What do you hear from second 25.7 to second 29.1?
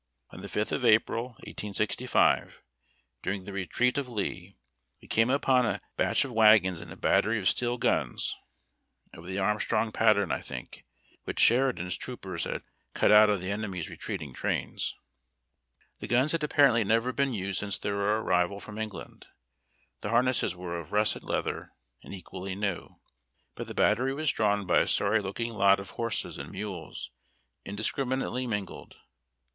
of horses and mules, indiscriminately mingled.